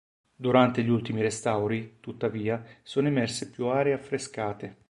Durante 0.35 0.81
gli 0.81 0.89
ultimi 0.89 1.21
restauri, 1.21 1.97
tuttavia, 1.99 2.65
sono 2.81 3.07
emerse 3.07 3.51
più 3.51 3.65
aree 3.67 3.93
affrescate. 3.93 4.79